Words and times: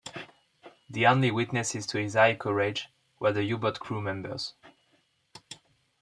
The 0.89 1.05
only 1.05 1.29
witnesses 1.29 1.85
to 1.85 1.99
his 1.99 2.15
high 2.15 2.33
courage 2.35 2.87
were 3.19 3.31
the 3.31 3.43
U-boat 3.43 3.79
crew 3.79 4.01
members. 4.01 4.55